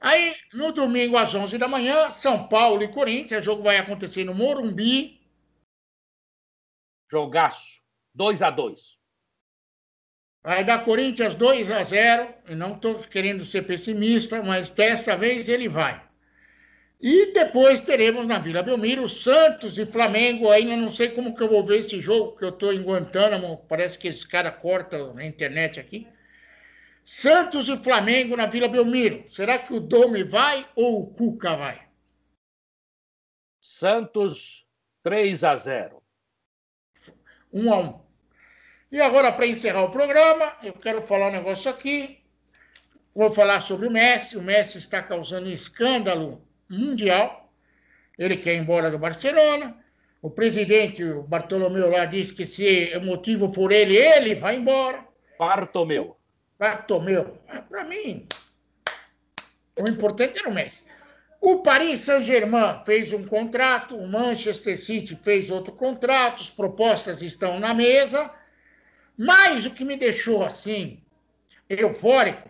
[0.00, 4.24] Aí, no domingo às 11 da manhã, São Paulo e Corinthians, o jogo vai acontecer
[4.24, 5.20] no Morumbi.
[7.10, 7.80] Jogaço.
[8.14, 8.98] 2 a 2.
[10.42, 12.34] Vai dar Corinthians 2 a 0.
[12.48, 16.09] E não estou querendo ser pessimista, mas dessa vez ele vai.
[17.00, 20.50] E depois teremos na Vila Belmiro Santos e Flamengo.
[20.50, 23.64] Ainda não sei como que eu vou ver esse jogo, porque eu estou em Guantánamo.
[23.66, 26.06] Parece que esse cara corta na internet aqui.
[27.02, 29.24] Santos e Flamengo na Vila Belmiro.
[29.32, 31.88] Será que o Dome vai ou o Cuca vai?
[33.58, 34.66] Santos
[35.02, 36.02] 3 a 0.
[37.50, 38.00] 1 a 1.
[38.92, 42.22] E agora, para encerrar o programa, eu quero falar um negócio aqui.
[43.14, 44.36] Vou falar sobre o Messi.
[44.36, 47.52] O Messi está causando escândalo mundial.
[48.18, 49.76] Ele quer ir embora do Barcelona.
[50.22, 55.04] O presidente, o Bartolomeu lá, disse que se é motivo por ele, ele vai embora.
[55.38, 56.16] Bartomeu.
[56.58, 57.38] Bartomeu.
[57.68, 58.26] Para mim,
[59.78, 60.84] o importante era o Messi.
[61.40, 67.58] O Paris Saint-Germain fez um contrato, o Manchester City fez outro contrato, as propostas estão
[67.58, 68.30] na mesa.
[69.16, 71.02] Mas o que me deixou assim,
[71.66, 72.49] eufórico,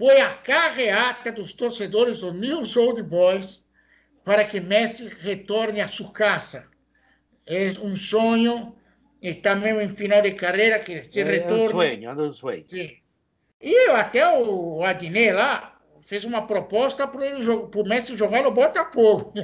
[0.00, 3.62] foi a carreata dos torcedores do News Old Boys
[4.24, 6.70] para que Messi retorne a sua casa.
[7.46, 8.74] É um sonho,
[9.20, 11.60] está mesmo em final de carreira que se é, retorne.
[11.60, 12.64] É um sonho, é um sonho.
[12.66, 12.96] Sim.
[13.60, 19.34] E até o Adnet lá fez uma proposta para o Messi jogar no Botafogo.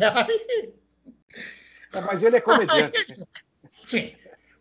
[1.92, 3.27] Não, mas ele é comediante.
[3.87, 4.14] Sim,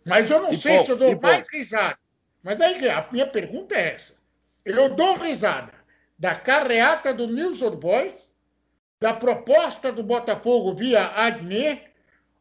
[0.04, 1.98] mas eu não e sei pouco, se eu dou mais risada.
[2.44, 4.18] Mas aí a minha pergunta é essa.
[4.66, 5.75] Eu dou risada
[6.18, 8.34] da carreata do News Old Boys,
[9.00, 11.84] da proposta do Botafogo via Adnet,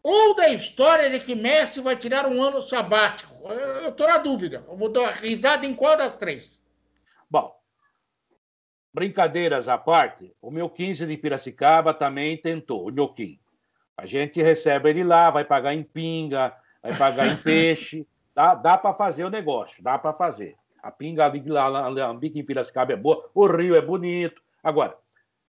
[0.02, 3.34] ou da história de que Messi vai tirar um ano sabático?
[3.50, 4.64] Eu estou na dúvida.
[4.68, 6.62] Eu vou dar risada em qual das três?
[7.28, 7.54] Bom,
[8.92, 13.40] brincadeiras à parte, o meu 15 de Piracicaba também tentou, o Nhoquim.
[13.96, 18.06] A gente recebe ele lá, vai pagar em pinga, vai pagar em peixe.
[18.34, 20.56] Dá, dá para fazer o negócio, dá para fazer.
[20.84, 24.42] A pinga ali, lá, Lambique em Piracicaba é boa, o Rio é bonito.
[24.62, 24.94] Agora,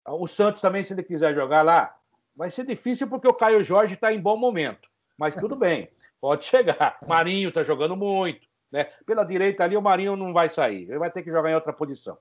[0.07, 1.97] o Santos também, se ele quiser jogar lá,
[2.37, 4.87] vai ser difícil porque o Caio Jorge está em bom momento.
[5.17, 5.89] Mas tudo bem,
[6.21, 6.99] pode chegar.
[7.09, 8.47] Marinho está jogando muito.
[8.71, 8.85] Né?
[9.07, 10.83] Pela direita ali, o Marinho não vai sair.
[10.91, 12.19] Ele vai ter que jogar em outra posição.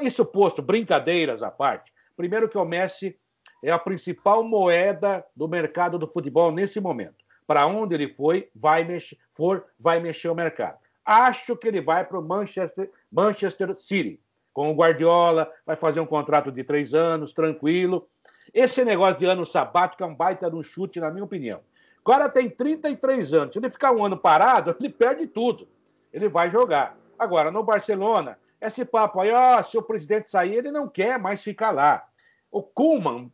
[0.00, 1.92] Isso posto, brincadeiras à parte.
[2.16, 3.18] Primeiro que o Messi
[3.64, 7.16] é a principal moeda do mercado do futebol nesse momento.
[7.48, 10.83] Para onde ele foi, vai mexer, for, vai mexer o mercado.
[11.04, 14.20] Acho que ele vai para o Manchester, Manchester City,
[14.52, 18.08] com o Guardiola, vai fazer um contrato de três anos, tranquilo.
[18.52, 21.60] Esse negócio de ano sabático é um baita de um chute, na minha opinião.
[22.00, 23.52] O cara tem 33 anos.
[23.52, 25.68] Se ele ficar um ano parado, ele perde tudo.
[26.12, 26.96] Ele vai jogar.
[27.18, 31.42] Agora, no Barcelona, esse papo aí, ó, se o presidente sair, ele não quer mais
[31.42, 32.06] ficar lá.
[32.50, 33.32] O Kuhlman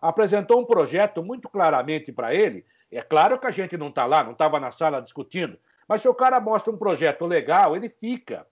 [0.00, 2.64] apresentou um projeto muito claramente para ele.
[2.90, 6.08] É claro que a gente não está lá, não estava na sala discutindo, mas se
[6.08, 8.46] o cara mostra um projeto legal, ele fica.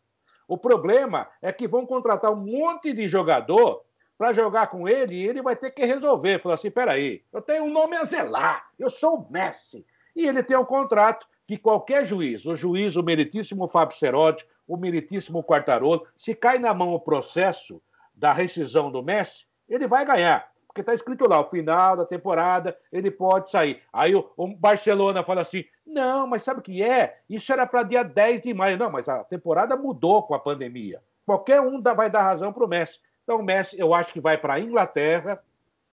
[0.46, 3.82] O problema é que vão contratar um monte de jogador
[4.16, 6.40] para jogar com ele e ele vai ter que resolver.
[6.40, 9.84] Falar assim: peraí, eu tenho um nome a zelar, eu sou o Messi.
[10.14, 14.76] E ele tem um contrato que qualquer juiz, o juiz, o meritíssimo Fábio Serotti, o
[14.76, 17.82] meritíssimo Quartarolo, se cai na mão o processo
[18.14, 20.53] da rescisão do Messi, ele vai ganhar.
[20.74, 23.80] Porque está escrito lá, o final da temporada, ele pode sair.
[23.92, 27.18] Aí o, o Barcelona fala assim: não, mas sabe o que é?
[27.30, 28.76] Isso era para dia 10 de maio.
[28.76, 31.00] Não, mas a temporada mudou com a pandemia.
[31.24, 32.98] Qualquer um dá, vai dar razão para o Messi.
[33.22, 35.40] Então, o Messi, eu acho que vai para a Inglaterra.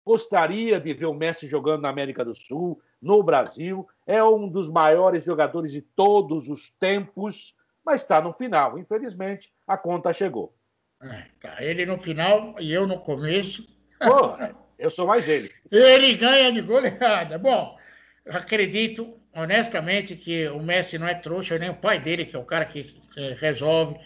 [0.03, 3.87] Gostaria de ver o Messi jogando na América do Sul, no Brasil.
[4.07, 8.79] É um dos maiores jogadores de todos os tempos, mas está no final.
[8.79, 10.55] Infelizmente, a conta chegou.
[11.03, 13.69] É, tá ele no final e eu no começo.
[13.99, 14.57] Porra.
[14.81, 15.53] Eu sou mais ele.
[15.71, 17.39] Ele ganha de goleada.
[17.39, 17.79] Bom,
[18.27, 22.45] acredito honestamente que o Messi não é trouxa, nem o pai dele, que é o
[22.45, 22.99] cara que,
[23.39, 24.01] resolve.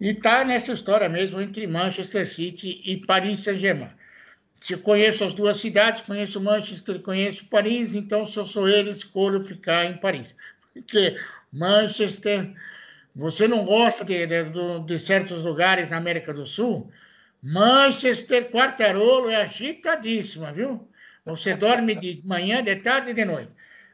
[0.00, 3.90] E está nessa história mesmo entre Manchester City e Paris Saint-Germain.
[4.60, 9.42] Se conheço as duas cidades, conheço Manchester, conheço Paris, então se eu sou ele, escolho
[9.42, 10.36] ficar em Paris.
[10.74, 11.16] Porque
[11.52, 12.52] Manchester.
[13.14, 14.44] Você não gosta de, de,
[14.86, 16.92] de certos lugares na América do Sul?
[17.42, 20.88] Manchester, Quartarolo é agitadíssima, viu?
[21.24, 23.50] Você dorme de manhã, de tarde e de noite.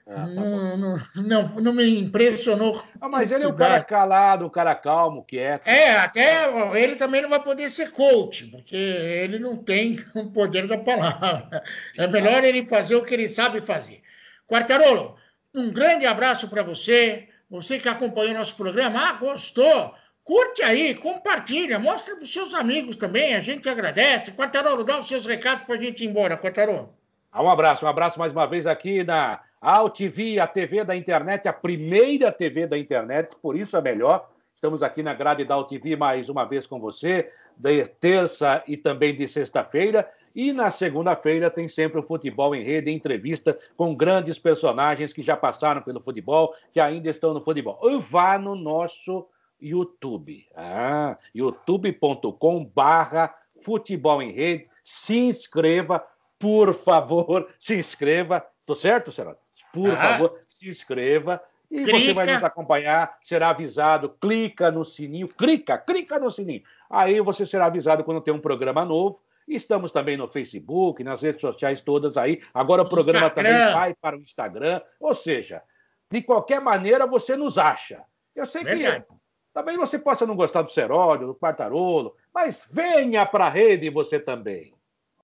[0.06, 2.84] Ah, tá não, não, não, não, me impressionou.
[3.00, 5.66] Ah, mas ele é um cara calado, um cara calmo, quieto.
[5.66, 6.46] É, até
[6.78, 11.62] ele também não vai poder ser coach, porque ele não tem o poder da palavra.
[11.96, 14.02] É melhor ele fazer o que ele sabe fazer.
[14.46, 15.16] Quartarolo,
[15.54, 17.28] um grande abraço para você.
[17.48, 19.94] Você que acompanhou nosso programa, ah, gostou?
[20.24, 24.32] Curte aí, compartilha, mostra para os seus amigos também, a gente agradece.
[24.32, 26.94] Quartarolo, dá os seus recados para a gente ir embora, Quartarolo.
[27.30, 31.46] Ah, um abraço, um abraço mais uma vez aqui na AltV, a TV da internet,
[31.46, 34.30] a primeira TV da internet, por isso é melhor.
[34.54, 39.14] Estamos aqui na grade da AltV mais uma vez com você, de terça e também
[39.14, 40.08] de sexta-feira.
[40.34, 45.36] E na segunda-feira tem sempre o Futebol em Rede, entrevista com grandes personagens que já
[45.36, 47.78] passaram pelo futebol, que ainda estão no futebol.
[47.90, 49.26] E vá no nosso
[49.64, 50.46] YouTube.
[50.54, 54.68] Ah, youtube.com barra futebol em rede.
[54.82, 56.04] Se inscreva,
[56.38, 58.44] por favor, se inscreva.
[58.66, 59.34] Tô certo, Será?
[59.72, 59.96] Por ah.
[59.96, 61.40] favor, se inscreva.
[61.70, 61.98] E clica.
[61.98, 66.62] você vai nos acompanhar, será avisado, clica no sininho, clica, clica no sininho.
[66.88, 69.20] Aí você será avisado quando tem um programa novo.
[69.48, 72.40] Estamos também no Facebook, nas redes sociais todas aí.
[72.52, 73.50] Agora o programa Instagram.
[73.50, 74.80] também vai para o Instagram.
[75.00, 75.62] Ou seja,
[76.10, 78.04] de qualquer maneira você nos acha.
[78.36, 79.04] Eu sei Verdade.
[79.04, 79.14] que
[79.54, 84.18] também você possa não gostar do Seródio, do Quartarolo, mas venha para a rede você
[84.18, 84.74] também.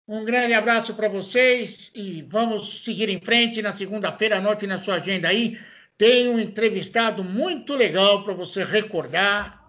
[0.07, 3.61] Um grande abraço para vocês e vamos seguir em frente.
[3.61, 5.59] Na segunda-feira, anote na sua agenda aí.
[5.99, 9.69] Tem um entrevistado muito legal para você recordar.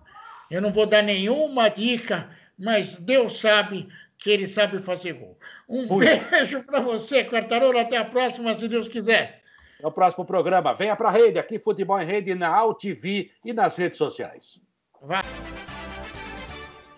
[0.50, 5.38] Eu não vou dar nenhuma dica, mas Deus sabe que ele sabe fazer gol.
[5.68, 6.06] Um Ui.
[6.06, 7.80] beijo para você, Quartarolo.
[7.80, 9.41] Até a próxima, se Deus quiser.
[9.82, 10.74] É o próximo programa.
[10.74, 14.60] Venha para a rede, aqui Futebol em Rede, na AltV e nas redes sociais.
[15.02, 15.24] Vai.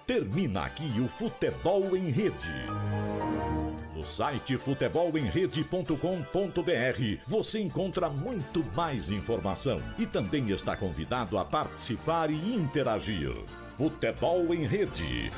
[0.06, 2.52] Termina aqui o Futebol em Rede.
[3.96, 12.54] No site futebolemrede.com.br você encontra muito mais informação e também está convidado a participar e
[12.54, 13.34] interagir.
[13.78, 15.32] Futebol em Rede.